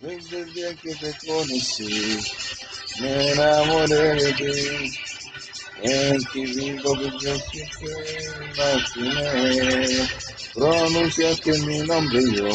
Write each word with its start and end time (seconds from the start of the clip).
Desde 0.00 0.40
el 0.40 0.52
día 0.54 0.74
que 0.74 0.94
te 0.96 1.14
conocí, 1.26 2.18
me 3.00 3.32
enamoré 3.32 4.14
de 4.14 4.32
ti. 4.32 4.44
En 4.44 5.09
vivo 5.82 6.98
que 6.98 7.10
yo 7.24 7.34
siempre 7.50 7.92
imaginé. 8.52 10.08
Pronunciaste 10.54 11.58
mi 11.60 11.78
nombre 11.80 12.22
yo 12.34 12.48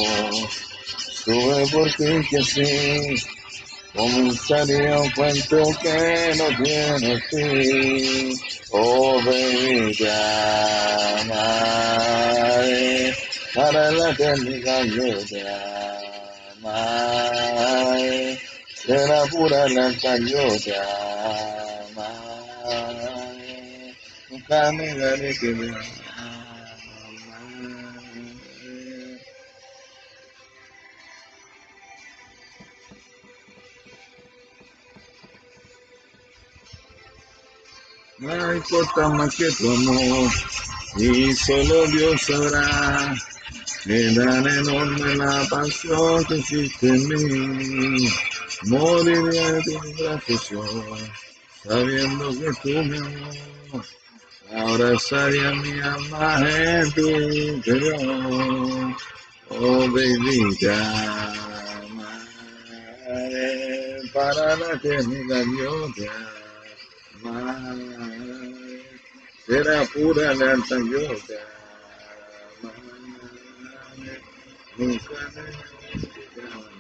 sube 1.26 1.68
por 1.72 1.92
ti 1.94 2.28
que 2.30 2.42
sí. 2.44 3.16
Comenzaría 3.96 5.00
un 5.00 5.10
cuento 5.12 5.58
que 5.82 6.36
no 6.38 6.48
tiene 6.64 7.22
fin. 7.30 8.40
Oh. 8.72 9.22
Para 13.56 13.90
la 13.92 14.12
eternidad 14.12 14.84
yo 14.84 15.26
te 15.26 15.42
amaré. 16.60 18.38
Será 18.86 19.26
pura 19.28 19.66
te 19.66 20.76
amaré. 20.78 21.55
Nunca 24.48 24.72
negaré 24.74 25.36
que 25.40 25.56
me. 25.56 25.72
No 38.20 38.54
importa 38.56 39.10
más 39.10 39.36
que 39.36 39.52
tu 39.52 39.72
amor, 39.72 40.32
y 40.98 41.34
solo 41.34 41.88
Dios 41.88 42.22
sabrá. 42.22 43.16
que 43.84 44.14
tan 44.16 44.48
enorme 44.48 45.16
la 45.16 45.48
pasión 45.50 46.24
que 46.26 46.36
existe 46.36 46.88
en 46.88 47.08
mí. 47.08 48.10
Moriría 48.64 49.54
de 49.54 49.64
tu 49.64 49.80
sabiendo 51.64 52.30
que 52.30 52.52
tú 52.62 52.84
mi 52.84 52.98
amor. 52.98 53.86
Abrazaría 54.52 55.52
mi 55.54 55.80
alma 55.82 56.50
en 56.50 56.92
tu 56.94 57.10
interior. 57.10 58.96
Oh, 59.50 59.88
te 60.60 60.72
amaré. 60.72 62.22
Para 64.14 64.56
la 64.56 64.74
eternidad 64.74 65.44
yo 65.60 65.94
te 65.96 66.10
amaré. 67.24 68.82
Será 69.46 69.86
pura 69.86 70.34
lealtad 70.34 70.82
yo 70.92 71.08
te 71.28 71.38
amaré. 71.40 71.56
Nunca 74.78 75.32
me 75.36 76.75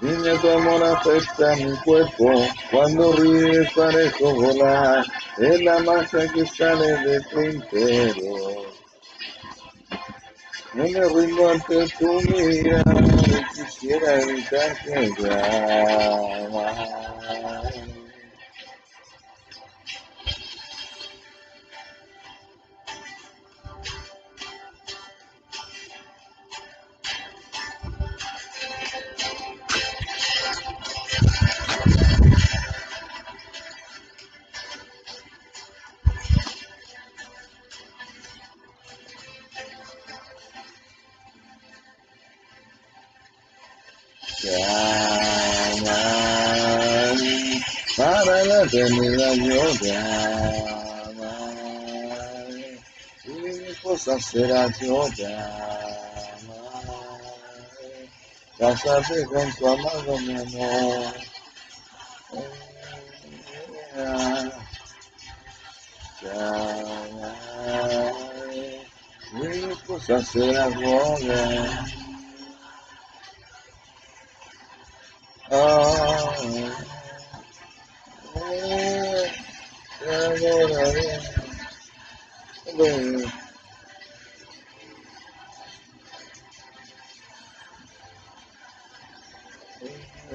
Niña, 0.00 0.38
tu 0.42 0.50
amor 0.50 0.82
afecta 0.84 1.56
mi 1.56 1.74
cuerpo, 1.78 2.30
cuando 2.70 3.12
ríes 3.14 3.72
parejo 3.72 4.34
volar, 4.34 5.04
es 5.38 5.62
la 5.62 5.78
masa 5.80 6.28
que 6.34 6.44
sale 6.44 6.98
de 6.98 7.20
tu 7.22 7.40
interior. 7.40 8.66
No 10.74 10.84
me 10.84 11.08
rindo 11.08 11.48
ante 11.48 11.86
tu 11.98 12.20
mirada, 12.20 12.94
quisiera 13.54 14.20
evitar 14.20 14.76
que 14.82 15.10
será 54.30 54.68
casarte 58.58 59.24
con 59.26 59.52
tu 59.54 59.68
amado 59.68 60.18
mi 60.18 60.34
amor. 60.34 61.14
Mi 69.32 69.72
esposa 69.72 70.24
será. 70.24 70.66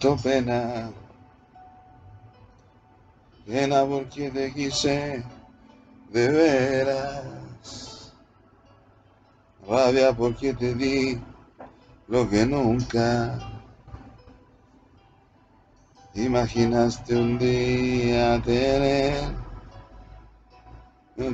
Siento 0.00 0.22
pena, 0.22 0.92
pena 3.44 3.84
porque 3.84 4.30
te 4.30 4.54
quise 4.54 5.24
de 6.12 6.28
veras, 6.28 8.14
rabia 9.68 10.12
porque 10.12 10.54
te 10.54 10.72
di 10.76 11.20
lo 12.06 12.30
que 12.30 12.46
nunca 12.46 13.40
imaginaste 16.14 17.16
un 17.16 17.36
día 17.36 18.40
tener. 18.42 19.34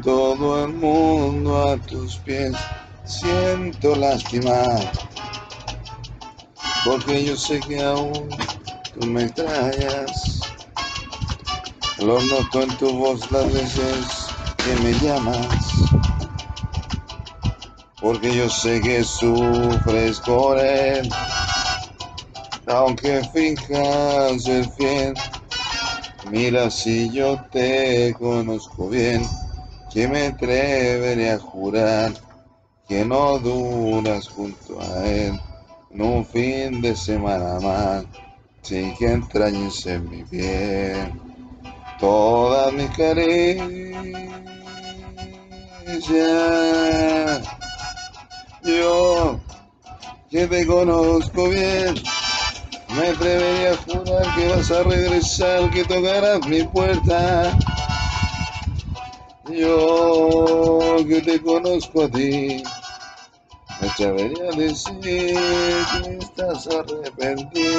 Todo 0.03 0.65
el 0.65 0.73
mundo 0.73 1.69
a 1.69 1.77
tus 1.77 2.17
pies, 2.21 2.57
siento 3.05 3.95
lástima, 3.95 4.55
porque 6.85 7.25
yo 7.25 7.37
sé 7.37 7.61
que 7.61 7.83
aún 7.83 8.29
tú 8.93 9.07
me 9.07 9.25
extrañas. 9.25 10.41
Lo 11.99 12.21
noto 12.21 12.63
en 12.63 12.77
tu 12.77 12.93
voz 12.99 13.31
las 13.31 13.51
veces 13.53 14.07
que 14.59 14.83
me 14.83 14.93
llamas, 14.99 15.65
porque 18.01 18.37
yo 18.37 18.51
sé 18.51 18.81
que 18.83 19.03
sufres 19.03 20.21
por 20.21 20.59
él, 20.59 21.09
aunque 22.67 23.23
finjas 23.33 24.43
ser 24.43 24.69
fiel. 24.73 25.15
Mira 26.31 26.71
si 26.71 27.11
yo 27.11 27.39
te 27.53 28.15
conozco 28.19 28.89
bien, 28.89 29.27
que 29.93 30.09
me 30.09 30.27
atreveré 30.27 31.33
a 31.33 31.39
jurar 31.39 32.13
que 32.89 33.05
no 33.05 33.39
duras 33.39 34.29
junto 34.29 34.81
a 34.81 35.07
él 35.07 35.41
un 36.03 36.25
fin 36.25 36.81
de 36.81 36.97
semana 36.97 37.61
más, 37.61 38.05
sin 38.63 38.95
que 38.97 39.13
entrañes 39.13 39.87
en 39.87 40.11
mi 40.11 40.25
piel 40.25 41.13
todas 41.99 42.73
mis 42.73 42.91
caricias. 42.91 43.95
Yo, 48.63 49.41
que 50.31 50.47
te 50.47 50.67
conozco 50.67 51.49
bien, 51.49 51.95
me 52.95 53.09
atrevería 53.09 53.73
a 53.73 53.77
jurar 53.77 54.35
que 54.35 54.49
vas 54.49 54.71
a 54.71 54.83
regresar, 54.83 55.71
que 55.71 55.85
tocarás 55.85 56.47
mi 56.47 56.63
puerta. 56.65 57.59
Yo, 59.51 60.97
que 61.07 61.21
te 61.21 61.43
conozco 61.43 62.05
a 62.05 62.09
ti, 62.09 62.63
me 63.85 63.91
atrevería 63.91 64.49
a 64.51 64.57
decir 64.57 64.99
que 65.01 66.19
estás 66.19 66.67
arrepentida. 66.69 67.77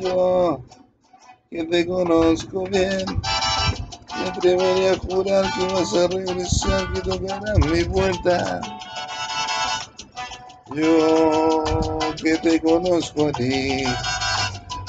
Yo, 0.00 0.60
que 1.50 1.62
te 1.64 1.86
conozco 1.86 2.64
bien, 2.64 3.04
me 4.18 4.26
atrevería 4.28 4.92
a 4.92 4.96
jurar 4.96 5.44
que 5.54 5.66
vas 5.72 5.94
a 5.94 6.08
regresar, 6.08 6.92
que 6.92 7.00
tocarás 7.02 7.58
mi 7.70 7.84
puerta. 7.84 8.60
Yo 10.74 11.54
que 12.20 12.36
te 12.38 12.60
conozco 12.60 13.28
a 13.28 13.32
ti, 13.32 13.84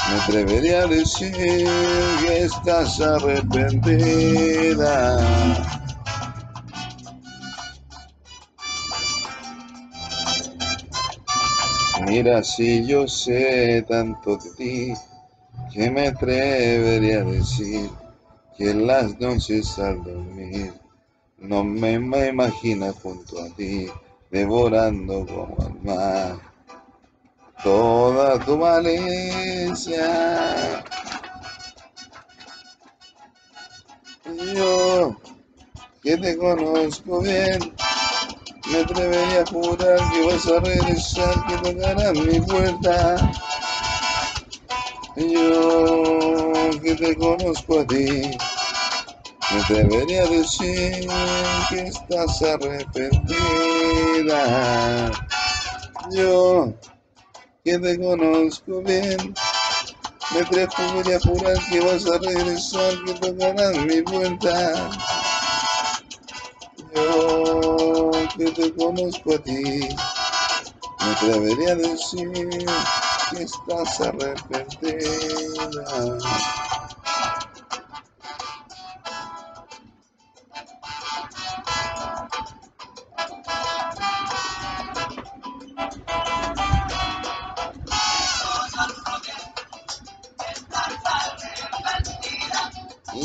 me 0.09 0.15
atrevería 0.23 0.81
a 0.81 0.87
decir 0.87 1.31
que 1.33 2.43
estás 2.43 2.99
arrepentida. 3.01 3.77
Mira 12.07 12.41
si 12.41 12.85
yo 12.85 13.05
sé 13.05 13.83
tanto 13.85 14.37
de 14.37 14.49
ti, 14.51 14.93
que 15.73 15.91
me 15.91 16.07
atrevería 16.07 17.19
a 17.19 17.23
decir 17.25 17.89
que 18.57 18.71
en 18.71 18.87
las 18.87 19.19
noches 19.19 19.77
al 19.77 20.01
dormir 20.05 20.73
no 21.37 21.65
me, 21.65 21.99
me 21.99 22.29
imagino 22.29 22.93
junto 22.93 23.43
a 23.43 23.49
ti, 23.49 23.87
devorando 24.31 25.25
como 25.25 25.67
el 25.67 25.73
mar 25.81 26.39
toda 27.61 28.39
tu 28.39 28.57
malicia. 28.57 30.07
Yo, 34.55 35.17
que 36.01 36.17
te 36.17 36.37
conozco 36.37 37.19
bien, 37.19 37.59
me 38.69 38.79
atrevería 38.79 39.41
a 39.41 39.45
jurar 39.45 39.99
que 40.11 40.25
vas 40.25 40.47
a 40.47 40.59
regresar, 40.59 41.45
que 41.47 41.57
tocarás 41.57 42.13
mi 42.13 42.39
puerta. 42.41 43.31
Yo, 45.15 46.51
que 46.83 46.95
te 46.95 47.15
conozco 47.15 47.79
a 47.79 47.87
ti, 47.87 48.37
me 49.51 49.59
atrevería 49.61 50.23
a 50.23 50.27
decir 50.27 51.07
que 51.69 51.79
estás 51.81 52.41
arrepentida. 52.41 53.21
Yo, 56.11 56.73
que 57.63 57.79
te 57.79 57.99
conozco 57.99 58.81
bien, 58.81 59.33
me 60.33 60.41
atrevería 60.41 61.17
a 61.17 61.19
jurar 61.21 61.57
que 61.69 61.79
vas 61.79 62.05
a 62.05 62.17
regresar, 62.19 62.93
que 63.05 63.13
tocarás 63.13 63.77
mi 63.77 64.01
puerta. 64.01 64.89
Yo, 66.93 67.36
te 68.45 68.73
conozco 68.75 69.33
a 69.33 69.39
ti, 69.39 69.63
me 70.99 71.11
atrevería 71.11 71.71
a 71.71 71.75
decir 71.75 72.31
que 73.31 73.43
estás 73.43 74.01
arrepentida. 74.01 74.97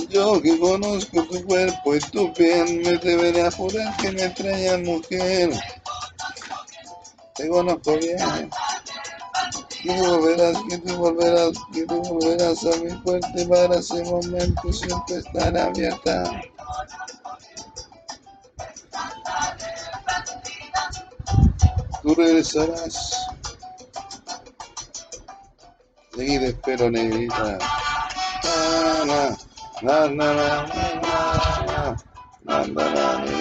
Yo 0.08 0.42
que 0.42 0.58
conozco 0.58 1.22
tu 1.24 1.44
cuerpo 1.46 1.94
y 1.94 2.00
tu 2.00 2.32
piel, 2.34 2.91
jurar 3.62 3.96
que 3.96 4.10
me 4.10 4.24
extraña 4.24 4.78
mujer. 4.78 5.50
Te 7.36 7.48
conozco 7.48 7.96
bien. 7.96 8.50
Que 9.82 9.94
tú 9.94 10.04
volverás, 10.06 10.58
que 10.68 10.78
tú 10.78 10.96
volverás, 10.96 11.58
que 11.72 11.86
tú 11.86 12.02
volverás 12.02 12.64
a 12.64 12.76
mi 12.78 12.90
fuerte 13.02 13.46
para 13.46 13.76
ese 13.76 14.02
momento 14.04 14.72
siempre 14.72 15.16
estar 15.16 15.56
abierta. 15.56 16.42
Tú 22.02 22.14
regresarás. 22.16 23.28
Seguida 26.14 26.46
espero, 26.46 26.90
negrita. 26.90 27.58
Na, 29.82 30.08
na, 30.08 30.08
na, 30.08 31.11
memberani 32.44 33.38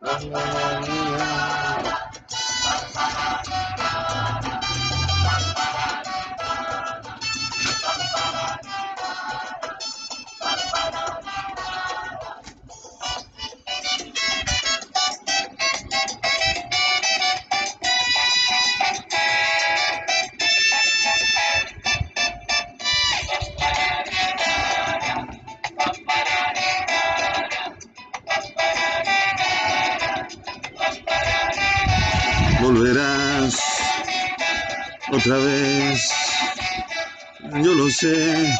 memberani 0.00 1.09
otra 35.20 35.36
vez. 35.36 36.10
Yo 37.62 37.74
lo 37.74 37.90
sé. 37.90 38.58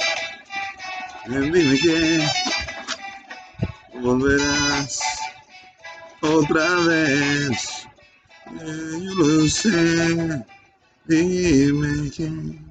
Dime 1.27 1.79
que 1.79 2.29
volverás 4.01 5.01
otra 6.21 6.75
vez. 6.87 7.87
Eh, 8.61 8.99
Yo 9.01 9.15
lo 9.15 9.49
sé. 9.49 10.45
Dime 11.07 12.11
que. 12.11 12.70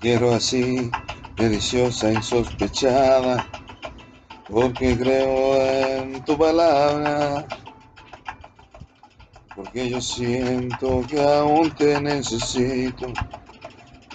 Quiero 0.00 0.34
así, 0.34 0.90
deliciosa, 1.36 2.10
insospechada, 2.10 3.46
porque 4.48 4.96
creo 4.98 5.56
en 5.56 6.24
tu 6.24 6.38
palabra, 6.38 7.46
porque 9.54 9.90
yo 9.90 10.00
siento 10.00 11.04
que 11.06 11.20
aún 11.22 11.70
te 11.74 12.00
necesito, 12.00 13.12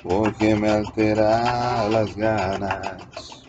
porque 0.01 0.55
me 0.55 0.69
altera 0.69 1.87
las 1.89 2.15
ganas. 2.15 3.45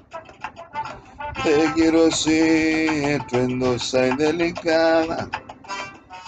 Te 1.42 1.72
quiero 1.74 2.06
así, 2.06 2.36
estruendosa 2.36 4.08
y 4.08 4.16
delicada, 4.16 5.30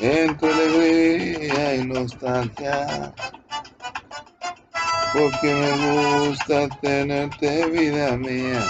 entre 0.01 0.53
alegría 0.53 1.75
y 1.77 1.87
nostalgia 1.87 3.13
porque 5.13 5.55
me 5.55 5.71
gusta 6.27 6.69
tenerte 6.81 7.67
vida 7.71 8.17
mía 8.17 8.63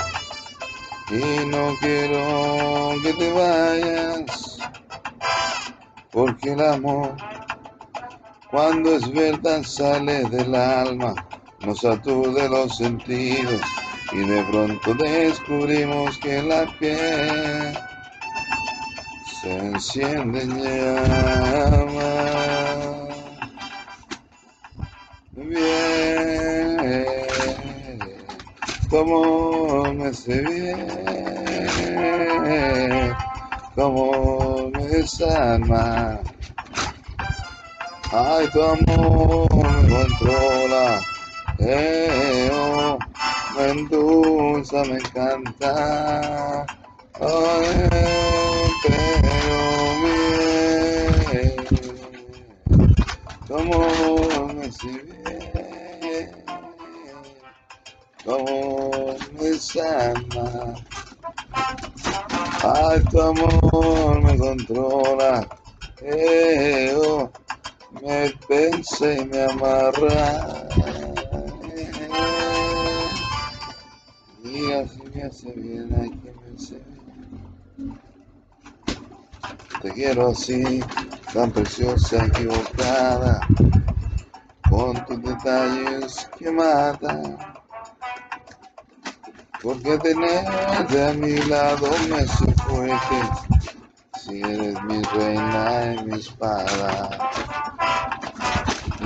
y 1.11 1.47
no 1.47 1.77
quiero 1.81 2.95
que 3.03 3.13
te 3.15 3.33
vayas 3.33 4.59
porque 6.13 6.53
el 6.53 6.61
amor 6.61 7.17
cuando 8.51 8.95
es 8.95 9.13
verdad 9.13 9.63
sale 9.63 10.25
del 10.29 10.55
alma 10.55 11.15
nos 11.61 11.83
de 11.83 12.49
los 12.49 12.77
sentidos 12.77 13.61
y 14.13 14.19
de 14.19 14.43
pronto 14.45 14.95
descubrimos 14.95 16.19
que 16.19 16.43
la 16.43 16.67
piel 16.79 17.79
se 19.41 19.57
enciende 19.57 20.43
en 20.43 20.59
llama. 20.59 22.48
Bien, 26.89 28.01
como 28.89 29.93
me 29.93 30.07
hace 30.07 30.41
bien, 30.41 31.67
como 33.77 34.71
me 34.71 35.07
sana. 35.07 36.23
Ay, 38.11 38.49
tu 38.53 38.63
amor 38.63 39.49
me 39.53 39.89
controla. 39.89 41.03
Eh, 41.59 42.49
oh, 42.53 42.99
me 43.55 43.71
endulza, 43.71 44.85
me 44.87 44.97
encanta. 44.99 46.67
Ay, 47.21 47.89
pero 48.83 50.01
bien, 50.01 51.69
como 53.47 53.98
me 59.39 59.55
sana. 59.55 60.75
Ay, 62.63 63.01
tu 63.11 63.21
amor 63.21 64.23
me 64.23 64.39
controla. 64.39 65.49
Eh, 66.03 66.93
oh, 66.97 67.31
me 68.03 68.31
pensa 68.47 69.13
y 69.13 69.25
me 69.27 69.45
amarra. 69.45 70.41
Y 74.45 74.73
así 74.73 75.03
me 75.15 75.23
hace 75.23 75.53
bien, 75.53 75.95
hay 75.95 76.11
que 76.11 76.33
me 76.33 76.55
hace 76.57 76.83
Te 79.83 79.93
quiero 79.93 80.29
así, 80.29 80.81
tan 81.33 81.53
preciosa, 81.53 82.25
equivocada, 82.27 83.41
con 84.69 85.05
tus 85.07 85.23
detalles 85.23 86.29
que 86.39 86.51
matan. 86.51 87.58
Porque 89.69 89.99
tenerte 89.99 91.05
a 91.05 91.13
mi 91.13 91.37
lado 91.43 91.91
me 92.09 92.27
fuerte 92.27 93.31
si 94.19 94.41
eres 94.41 94.83
mi 94.85 95.03
reina 95.03 95.95
y 95.95 96.05
mi 96.05 96.17
espada. 96.17 97.11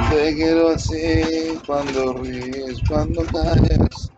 Te 0.08 0.34
quiero 0.36 0.68
así 0.68 1.58
cuando 1.66 2.12
ríes, 2.12 2.80
cuando 2.88 3.22
callas, 3.26 4.12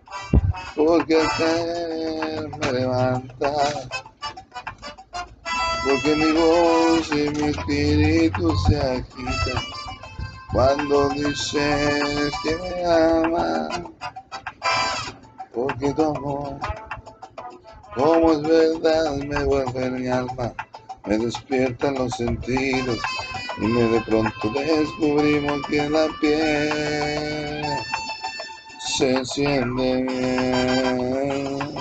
porque 0.76 1.18
el 1.18 2.50
me 2.58 2.72
levanta, 2.72 3.52
porque 5.82 6.14
mi 6.14 6.32
voz 6.32 7.10
y 7.10 7.30
mi 7.40 7.48
espíritu 7.48 8.54
se 8.68 8.78
agitan 8.78 9.64
cuando 10.52 11.08
dices 11.08 12.34
que 12.42 12.56
me 12.58 12.84
amas, 12.84 13.80
porque 15.54 15.94
amor, 16.02 16.58
como 17.94 18.32
es 18.32 18.42
verdad, 18.42 19.16
me 19.16 19.44
vuelve 19.44 19.90
mi 19.90 20.08
alma 20.08 20.52
me 21.06 21.18
despiertan 21.18 21.94
los 21.96 22.14
sentidos 22.14 22.98
y 23.58 23.66
me 23.66 23.82
de 23.84 24.00
pronto 24.02 24.50
descubrimos 24.54 25.60
que 25.68 25.88
la 25.88 26.06
piel 26.20 27.62
se 28.78 29.16
enciende 29.16 30.02
bien. 30.02 31.74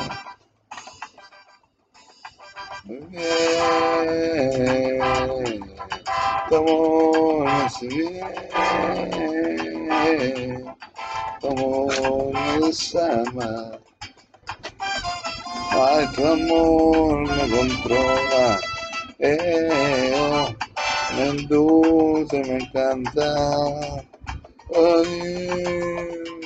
Bien, 2.86 3.39
como 6.50 7.46
me 7.46 7.51
hace 7.51 7.88
bien, 7.88 8.20
como 11.43 12.31
me 12.31 12.71
ama. 13.01 13.79
Ay, 15.71 16.07
tu 16.15 16.25
amor 16.25 17.19
me 17.19 17.50
controla 17.50 18.59
eh, 19.19 20.13
oh, 20.15 20.47
me 21.15 21.29
endulce, 21.29 22.43
me 22.43 22.55
encanta. 22.59 23.27
Ay, 24.75 26.42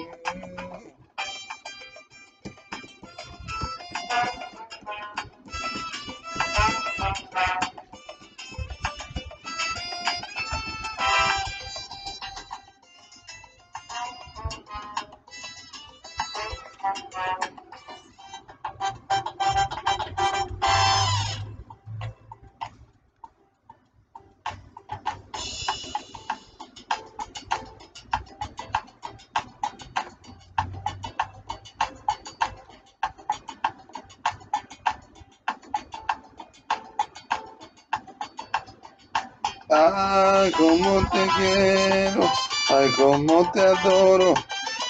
cómo 40.57 41.01
te 41.11 41.27
quiero, 41.37 42.29
ay, 42.69 42.91
cómo 42.97 43.51
te 43.51 43.61
adoro, 43.61 44.33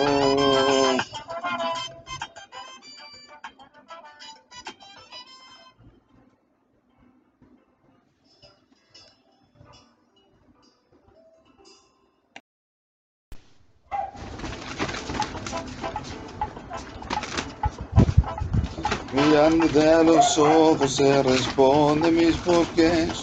A 19.61 20.03
los 20.05 20.38
ojos 20.38 20.95
se 20.95 21.21
responde 21.21 22.12
mis 22.12 22.37
porqués. 22.38 23.21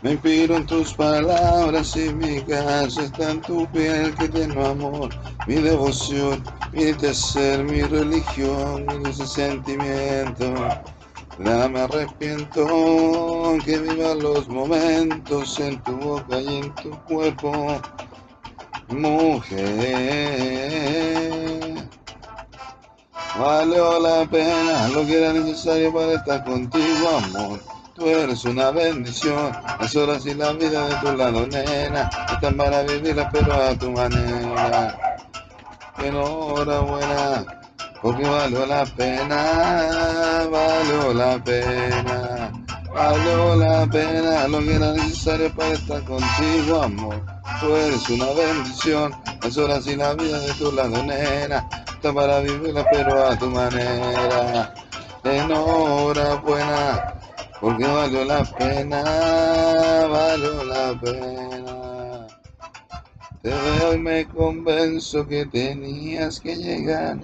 Me 0.00 0.12
inspiro 0.12 0.56
en 0.56 0.64
tus 0.64 0.94
palabras 0.94 1.94
y 1.94 2.10
mi 2.14 2.40
casa 2.40 3.04
está 3.04 3.32
en 3.32 3.42
tu 3.42 3.66
piel 3.70 4.14
que 4.14 4.28
tengo 4.28 4.64
amor, 4.64 5.10
mi 5.46 5.56
devoción, 5.56 6.42
mi 6.72 6.94
ser, 7.12 7.64
mi 7.64 7.82
religión, 7.82 8.86
mi 9.02 9.12
sentimiento. 9.12 10.54
Ya 11.38 11.68
me 11.68 11.80
arrepiento 11.80 13.58
que 13.62 13.78
viva 13.78 14.14
los 14.14 14.48
momentos 14.48 15.60
en 15.60 15.82
tu 15.82 15.98
boca 15.98 16.40
y 16.40 16.60
en 16.60 16.74
tu 16.76 16.98
cuerpo, 17.04 17.78
mujer. 18.88 19.58
Valió 23.38 24.00
la 24.00 24.26
pena 24.28 24.88
lo 24.88 25.06
que 25.06 25.16
era 25.16 25.32
necesario 25.32 25.92
para 25.94 26.14
estar 26.14 26.44
contigo, 26.44 27.08
amor. 27.18 27.60
Tú 27.94 28.06
eres 28.08 28.44
una 28.44 28.72
bendición, 28.72 29.52
las 29.80 29.94
horas 29.94 30.26
y 30.26 30.34
la 30.34 30.52
vida 30.54 30.88
de 30.88 30.94
tu 30.96 31.16
lado, 31.16 31.46
nena. 31.46 32.10
Están 32.32 32.56
para 32.56 32.82
vivirla, 32.82 33.30
pero 33.30 33.52
a 33.54 33.74
tu 33.76 33.92
manera. 33.92 35.22
Enhorabuena, 35.98 37.44
porque 38.02 38.28
valió 38.28 38.66
la 38.66 38.84
pena, 38.84 40.48
valió 40.50 41.14
la 41.14 41.38
pena. 41.44 42.50
Valió 42.92 43.54
la 43.54 43.86
pena 43.86 44.48
lo 44.48 44.58
que 44.58 44.74
era 44.74 44.92
necesario 44.94 45.54
para 45.54 45.74
estar 45.74 46.02
contigo, 46.02 46.82
amor. 46.82 47.22
Tú 47.60 47.76
eres 47.76 48.08
una 48.08 48.26
bendición, 48.32 49.12
las 49.40 49.56
horas 49.56 49.86
y 49.86 49.94
la 49.94 50.14
vida 50.14 50.40
de 50.40 50.52
tu 50.54 50.72
lado, 50.72 51.04
nena 51.04 51.68
para 52.02 52.40
vivirla 52.40 52.86
pero 52.90 53.26
a 53.26 53.36
tu 53.36 53.46
manera. 53.50 54.72
Enhorabuena, 55.24 57.14
porque 57.60 57.86
valió 57.86 58.24
la 58.24 58.44
pena, 58.44 59.02
valió 60.08 60.64
la 60.64 61.00
pena. 61.00 62.26
Te 63.42 63.50
veo 63.50 63.94
y 63.94 63.98
me 63.98 64.28
convenzo 64.28 65.26
que 65.26 65.46
tenías 65.46 66.40
que 66.40 66.56
llegar. 66.56 67.18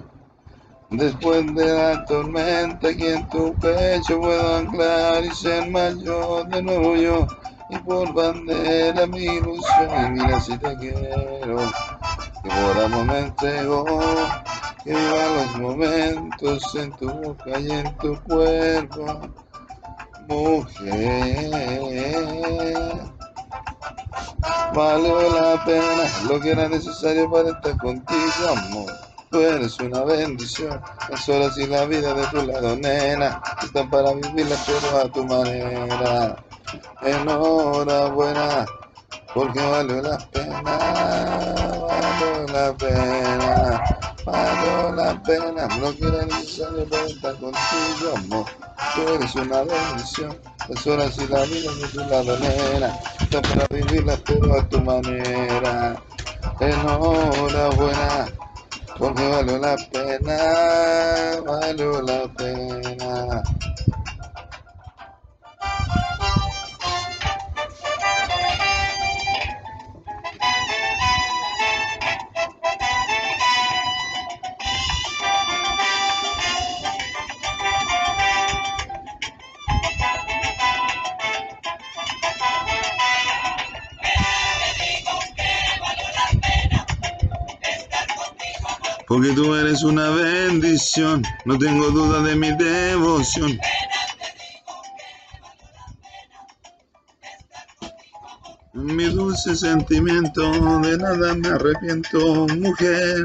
Después 0.91 1.55
de 1.55 1.73
la 1.73 2.05
tormenta 2.05 2.95
que 2.95 3.15
en 3.15 3.29
tu 3.29 3.55
pecho 3.55 4.21
puedo 4.21 4.57
anclar 4.57 5.25
y 5.25 5.31
ser 5.31 5.71
mayor 5.71 6.49
de 6.49 6.63
nuevo 6.63 6.97
yo. 6.97 7.27
y 7.71 7.79
por 7.79 8.13
bandera 8.13 9.07
mi 9.07 9.25
ilusión 9.25 10.07
y 10.07 10.11
mira 10.11 10.39
si 10.39 10.57
te 10.59 10.77
quiero 10.77 11.57
que 12.45 12.51
por 12.51 12.85
amor 12.85 13.07
me 13.07 13.19
entregó 13.21 13.87
que 14.85 14.91
viva 14.91 15.29
los 15.37 15.57
momentos 15.59 16.75
en 16.75 16.93
tu 16.97 17.11
boca 17.11 17.59
y 17.59 17.71
en 17.71 17.97
tu 17.97 18.23
cuerpo 18.23 19.21
mujer. 20.29 21.51
Valió 24.75 25.41
la 25.41 25.65
pena 25.65 26.05
lo 26.29 26.41
que 26.41 26.51
era 26.51 26.69
necesario 26.69 27.31
para 27.31 27.51
estar 27.51 27.77
contigo 27.79 28.49
amor. 28.57 28.93
Tú 29.31 29.41
eres 29.41 29.79
una 29.81 30.05
bendición, 30.05 30.81
las 31.09 31.29
horas 31.29 31.57
y 31.59 31.67
la 31.67 31.87
vida 31.87 32.15
de 32.15 32.27
tu 32.27 32.43
lado, 32.47 32.77
nena, 32.77 33.43
están 33.63 33.91
para 33.91 34.13
vivirla 34.13 34.57
pero 34.67 34.99
a 34.99 35.09
tu 35.09 35.25
manera. 35.25 36.37
Enhorabuena, 37.03 38.67
porque 39.35 39.61
valió 39.61 40.03
la 40.03 40.19
pena, 40.31 40.63
valió 41.83 42.47
la 42.53 42.77
pena, 42.77 43.85
valió 44.25 44.93
la 44.93 45.23
pena. 45.23 45.69
No 45.79 45.93
quiero 45.95 46.25
necesario 46.27 46.89
para 46.89 47.05
estar 47.07 47.35
contigo, 47.35 48.15
amor. 48.17 48.47
Tú 48.95 49.03
eres 49.15 49.35
una 49.37 49.63
bendición, 49.63 50.39
las 50.69 50.87
horas 50.87 51.19
y 51.19 51.27
la 51.29 51.43
vida 51.45 51.73
de 51.75 51.89
tu 51.89 51.99
lado, 51.99 52.39
nena, 52.39 52.99
están 53.21 53.43
para 53.43 53.67
vivirla 53.71 54.17
pero 54.27 54.59
a 54.59 54.69
tu 54.69 54.81
manera. 54.81 56.03
Enhorabuena 56.61 58.29
porque 58.99 59.29
valió 59.29 59.59
la 59.59 59.77
pena, 59.91 61.43
valió 61.45 62.03
la 62.03 62.29
pena. 62.37 63.43
Porque 89.15 89.31
tú 89.31 89.55
eres 89.55 89.85
una 89.85 90.11
bendición, 90.11 91.23
no 91.45 91.57
tengo 91.57 91.89
duda 91.91 92.21
de 92.23 92.35
mi 92.35 92.51
devoción. 92.57 93.57
Mi 98.73 99.05
dulce 99.05 99.55
sentimiento, 99.55 100.51
de 100.81 100.99
nada 100.99 101.33
me 101.33 101.47
arrepiento, 101.47 102.49
mujer. 102.57 103.23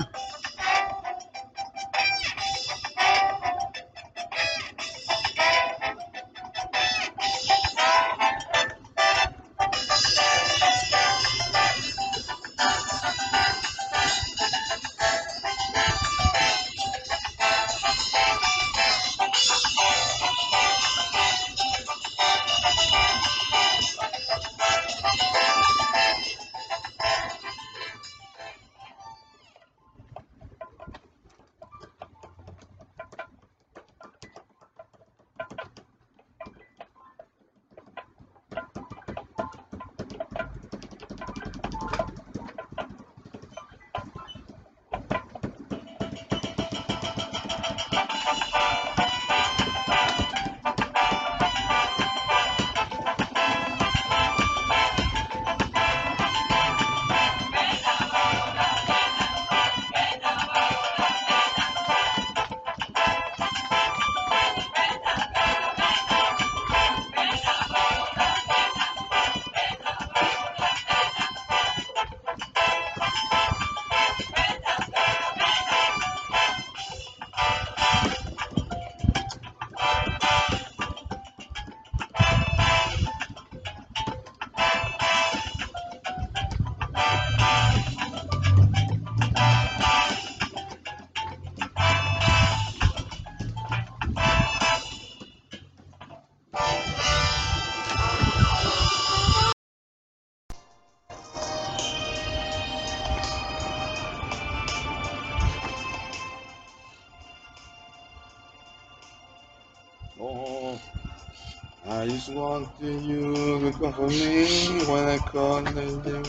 I 111.90 112.08
just 112.08 112.30
wanted 112.30 113.02
you 113.02 113.34
to 113.62 113.72
come 113.80 113.94
for 113.94 114.08
me 114.08 114.46
when 114.86 115.06
I 115.10 115.18
called 115.18 115.76
and 115.76 116.06
you 116.06 116.22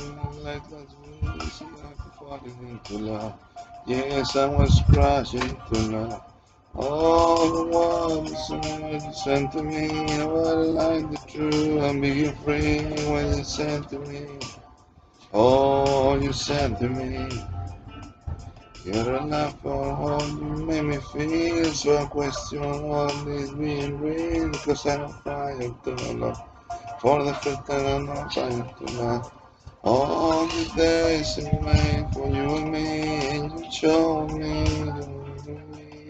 like 0.42 0.62
week. 0.70 1.52
See, 1.52 1.66
I'm 1.84 1.98
falling 2.18 2.56
into 2.66 2.96
love. 2.96 3.38
Yes, 3.86 4.36
I 4.36 4.46
was 4.46 4.80
crashing 4.88 5.42
into 5.42 5.92
love. 5.92 6.22
All 6.74 7.52
the 7.52 7.64
ones 7.76 8.50
you 9.04 9.12
sent 9.12 9.52
to 9.52 9.62
me, 9.62 9.88
what 10.24 10.56
like 10.56 11.10
the 11.10 11.18
truth, 11.28 11.82
I'm 11.82 12.00
being 12.00 12.34
free 12.36 12.80
when 13.12 13.36
you 13.36 13.44
sent 13.44 13.90
to 13.90 13.98
me. 13.98 14.38
Oh, 15.34 16.18
you 16.18 16.32
sent 16.32 16.78
to 16.78 16.88
me. 16.88 17.28
You're 18.84 19.16
enough 19.16 19.60
for 19.60 19.74
all 19.74 20.26
you 20.26 20.64
made 20.66 20.84
me 20.84 20.96
feel. 21.12 21.66
So 21.72 21.98
I 21.98 22.06
question 22.06 22.62
what 22.82 23.14
is 23.28 23.52
being 23.52 24.00
real. 24.00 24.52
Cause 24.52 24.86
I'm 24.86 25.10
fire 25.22 25.58
to 25.58 25.90
love. 26.14 26.40
For 27.02 27.22
the 27.24 27.34
first 27.34 27.66
time 27.66 28.10
I'm 28.10 28.30
fire 28.30 28.74
to 28.78 28.84
love. 28.96 29.32
All 29.84 30.46
the 30.46 30.72
days 30.76 31.38
I 31.38 31.58
made 31.60 32.08
for 32.14 32.28
you 32.28 32.56
and 32.56 32.72
me. 32.72 33.28
And 33.36 33.52
you 33.64 33.70
showed 33.70 34.28
me 34.32 34.92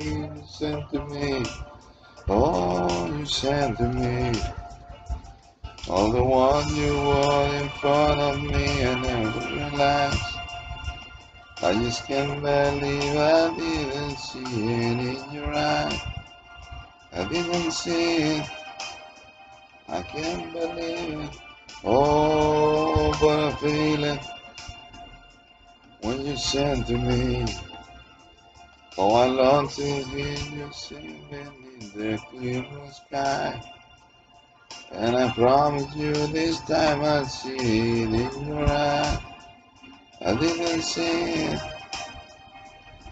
you 0.00 0.42
sent 0.46 0.90
to 0.92 1.04
me. 1.06 1.44
Oh, 2.28 3.06
you 3.16 3.26
sent 3.26 3.78
to 3.78 3.88
me. 3.88 4.40
All 5.88 6.12
the 6.12 6.24
one 6.24 6.74
you 6.76 6.94
were 6.94 7.62
in 7.62 7.68
front 7.70 8.20
of 8.20 8.42
me. 8.42 8.82
And 8.82 9.06
I 9.06 9.24
never 9.24 9.40
realized. 9.56 10.29
I 11.62 11.74
just 11.74 12.06
can't 12.06 12.40
believe 12.40 13.16
I 13.16 13.54
didn't 13.54 14.16
see 14.16 14.40
it 14.40 14.98
in 14.98 15.30
your 15.30 15.52
eyes. 15.52 16.00
I 17.12 17.24
didn't 17.24 17.72
see 17.72 18.38
it. 18.38 18.50
I 19.86 20.00
can't 20.00 20.50
believe 20.54 21.20
it. 21.20 21.38
Oh, 21.84 23.12
but 23.20 23.40
I 23.40 23.52
feel 23.56 24.04
it 24.04 24.20
when 26.00 26.24
you 26.24 26.34
send 26.36 26.86
to 26.86 26.96
me. 26.96 27.44
Oh, 28.96 29.14
I 29.16 29.26
long 29.26 29.68
to 29.68 29.82
hear 29.82 30.38
you 30.56 30.70
singing 30.72 31.26
in 31.30 31.78
the 31.94 32.18
clear 32.30 32.64
sky. 32.90 33.60
And 34.92 35.14
I 35.14 35.30
promise 35.32 35.94
you 35.94 36.14
this 36.28 36.60
time 36.60 37.02
I'll 37.02 37.26
see 37.26 38.02
it 38.04 38.34
in 38.34 38.46
your 38.46 38.66
eye. 38.66 39.29
I 40.22 40.34
didn't 40.34 40.82
see. 40.82 41.46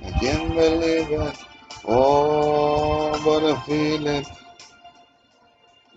I 0.04 0.10
can't 0.20 0.54
believe 0.54 1.10
it. 1.10 1.36
Oh, 1.86 3.12
but 3.24 3.50
I 3.50 3.60
feel 3.62 4.06
it 4.06 4.26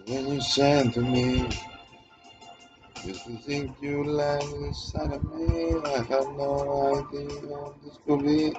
when 0.08 0.28
you 0.28 0.42
sent 0.42 0.94
to 0.94 1.02
me. 1.02 1.50
Just 3.04 3.26
to 3.26 3.36
think 3.40 3.76
you 3.82 4.06
live 4.06 4.42
inside 4.64 5.12
of 5.12 5.24
me. 5.36 5.82
I 5.84 5.98
have 5.98 6.28
no 6.38 7.04
idea 7.04 7.28
this 7.84 7.98
could 8.08 8.24
be. 8.24 8.54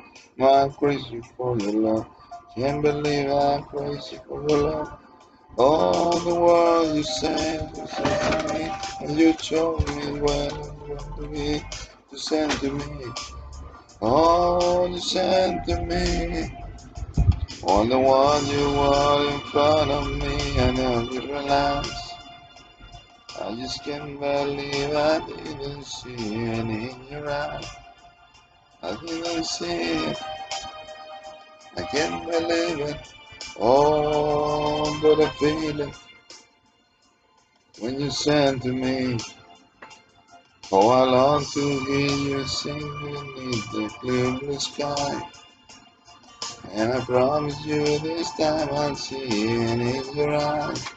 I'm 0.44 0.72
crazy 0.72 1.22
for 1.36 1.56
your 1.58 1.72
love. 1.72 2.06
Can't 2.54 2.82
believe 2.82 3.30
I'm 3.30 3.64
crazy 3.64 4.18
for 4.28 4.46
your 4.46 4.58
love. 4.58 4.92
All 5.56 6.18
the 6.18 6.34
world 6.34 6.96
you 6.96 7.02
sent 7.02 7.76
you 7.78 7.86
sent 7.86 8.48
to 8.48 8.54
me, 8.54 8.70
and 9.00 9.18
you 9.18 9.32
told 9.34 9.88
me 9.96 10.20
when 10.20 10.50
you 10.50 10.96
want 10.96 11.16
to 11.16 11.28
be 11.28 11.62
to 12.12 12.18
send 12.18 12.52
to 12.60 12.70
me. 12.70 13.06
All 14.02 14.86
you 14.90 14.98
sent 14.98 15.64
to 15.64 15.80
me. 15.82 16.50
On 17.62 17.88
the 17.88 17.98
one 17.98 18.46
you 18.48 18.66
were 18.78 19.30
in 19.32 19.40
front 19.50 19.90
of 19.90 20.10
me, 20.18 20.60
I 20.60 20.72
know 20.72 21.08
you 21.10 21.20
realize. 21.22 22.12
I 23.40 23.54
just 23.54 23.82
can't 23.82 24.20
believe 24.20 24.94
I 24.94 25.26
didn't 25.26 25.84
see 25.84 26.14
it 26.14 26.58
in 26.58 27.06
your 27.10 27.30
eyes. 27.30 27.70
I 28.82 28.94
didn't 29.06 29.44
see 29.44 29.80
it. 30.10 30.22
I 31.78 31.82
can't 31.82 32.30
believe 32.30 32.80
it. 32.80 33.14
Oh, 33.58 35.00
but 35.00 35.24
I 35.24 35.30
feel 35.30 35.80
it 35.80 35.96
when 37.78 37.98
you 37.98 38.10
sent 38.10 38.62
to 38.64 38.72
me. 38.72 39.16
Oh, 40.74 40.88
I 40.88 41.02
long 41.02 41.44
to 41.44 41.60
hear 41.84 42.38
you 42.38 42.46
sing 42.46 42.78
beneath 42.78 43.70
the 43.72 43.90
clear 44.00 44.32
blue 44.38 44.58
sky. 44.58 45.28
And 46.72 46.94
I 46.94 47.00
promise 47.04 47.62
you 47.66 47.98
this 47.98 48.34
time 48.38 48.70
I'll 48.72 48.94
see 48.96 49.18
it 49.18 49.80
in 49.80 50.16
your 50.16 50.32
eyes. 50.34 50.88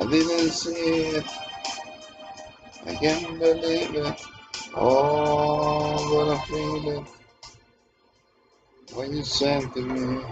I 0.00 0.06
didn't 0.06 0.52
see 0.52 1.18
it. 1.18 1.26
I 2.86 2.94
can't 2.94 3.38
believe 3.38 3.94
it. 3.94 4.26
Oh, 4.74 5.92
but 6.10 6.32
I 6.32 6.38
feel 6.46 6.98
it 6.98 7.06
when 8.94 9.14
you 9.14 9.22
sent 9.22 9.74
to 9.74 9.82
me. 9.82 10.24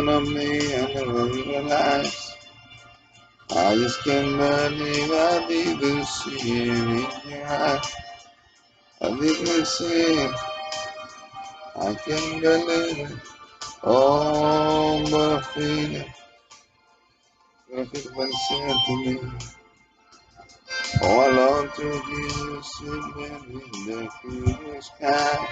down 0.00 0.08
on 0.08 0.34
me, 0.34 0.74
I 0.74 0.92
never 0.94 1.24
realized. 1.26 2.32
I 3.50 3.74
just 3.74 4.02
can't 4.04 4.36
believe 4.38 5.10
I 5.10 5.46
did 5.48 5.80
the 5.80 6.04
see 6.04 6.70
it 6.70 7.24
in 7.24 7.30
your 7.30 7.46
eyes. 7.46 7.94
I 9.00 9.10
did 9.10 9.46
the 9.46 9.64
see. 9.64 10.24
it. 10.24 10.34
I 11.76 11.94
can't 11.94 12.42
believe 12.42 13.10
it. 13.10 13.18
Oh, 13.82 15.00
my 15.10 15.42
feeling. 15.52 16.04
Nothing 17.72 18.12
but 18.16 18.30
sad 18.30 18.76
to 18.86 18.96
me. 18.96 19.20
Oh, 21.02 21.20
I 21.20 21.30
long 21.30 21.68
to 21.76 21.88
be 22.06 22.22
the 22.38 22.62
sitting 22.62 23.14
in 23.24 23.86
the 23.86 24.08
clear 24.20 24.82
sky. 24.82 25.48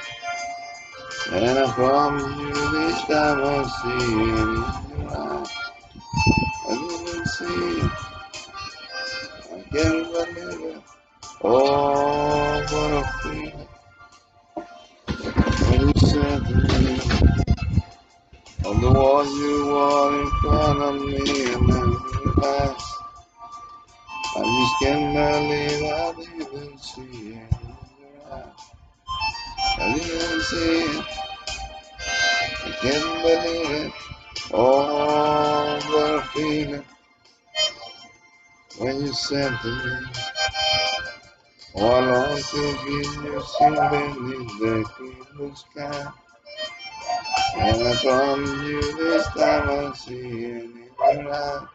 And 1.31 1.59
I 1.59 1.71
promise 1.73 2.23
you 2.41 2.55
this 2.73 3.03
time 3.03 3.41
I'll 3.45 3.65
see 3.69 4.15
eyes. 5.11 5.51
I 6.67 6.75
didn't 6.75 7.27
see 7.27 7.81
it. 7.81 7.93
I 9.53 9.63
can't 9.71 10.07
it. 10.65 10.83
Oh, 11.45 12.65
but 12.71 12.93
I 12.95 13.03
feel 13.23 13.61
it 13.61 13.69
when 15.69 15.81
you 15.83 15.93
said 15.99 16.47
to 16.47 16.55
me. 16.55 16.97
On 18.65 18.81
the 18.81 18.91
wall 18.91 19.25
you 19.27 19.67
were 19.67 20.23
in 20.23 20.31
front 20.41 20.81
of 20.83 20.95
me 20.95 21.19
and 21.53 21.73
I 21.73 21.85
realized 22.25 22.87
I 24.35 24.43
just 24.45 24.75
can't 24.81 25.13
believe 25.15 25.83
I 25.85 26.15
didn't 26.17 26.79
see 26.79 27.39
eyes. 28.33 28.78
I 29.81 29.95
didn't 29.95 30.41
see 30.43 30.83
it. 30.83 31.05
I 32.65 32.71
can't 32.81 33.23
believe 33.23 33.87
it. 33.87 33.93
Oh, 34.53 35.79
but 35.91 36.15
I 36.15 36.23
feel 36.35 36.75
it 36.75 36.85
when 38.79 39.01
you 39.03 39.13
said 39.13 39.57
to 39.63 39.69
me. 39.69 40.07
Oh, 41.77 42.35
I 42.35 42.41
to 42.41 42.77
hear 42.87 43.33
you 43.33 43.43
sing 43.43 43.75
beneath 43.75 44.59
the 44.59 44.85
clear 44.97 45.55
sky. 45.55 46.13
And 47.57 47.89
I 47.89 47.95
promise 47.97 48.63
you 48.63 48.97
this 48.97 49.27
time 49.29 49.71
I'll 49.71 49.95
see 49.95 50.15
it 50.17 50.65
in 50.65 50.89
your 51.03 51.33
eyes. 51.33 51.69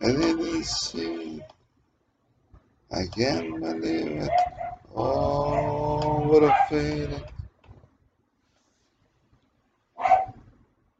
I 0.00 0.06
didn't 0.06 0.64
see 0.64 1.38
it. 1.38 1.42
I 2.92 3.06
can't 3.14 3.60
believe 3.60 4.22
it. 4.22 4.30
Oh, 4.94 6.28
what 6.28 6.44
a 6.44 6.54
feeling 6.68 7.24